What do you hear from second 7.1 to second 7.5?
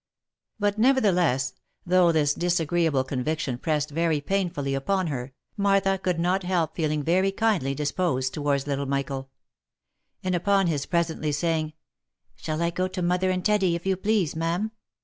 k